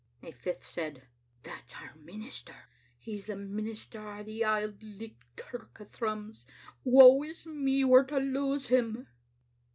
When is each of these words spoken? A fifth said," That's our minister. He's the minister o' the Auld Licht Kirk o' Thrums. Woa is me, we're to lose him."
A 0.23 0.31
fifth 0.31 0.65
said," 0.65 1.03
That's 1.43 1.75
our 1.75 1.93
minister. 1.95 2.55
He's 2.97 3.27
the 3.27 3.35
minister 3.35 4.01
o' 4.15 4.23
the 4.23 4.43
Auld 4.43 4.81
Licht 4.81 5.21
Kirk 5.35 5.79
o' 5.79 5.83
Thrums. 5.85 6.47
Woa 6.83 7.21
is 7.23 7.45
me, 7.45 7.83
we're 7.83 8.05
to 8.05 8.17
lose 8.17 8.65
him." 8.65 9.05